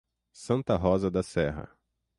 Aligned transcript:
Santa 0.31 0.75
Rosa 0.77 1.11
da 1.11 1.21
Serra 1.21 1.69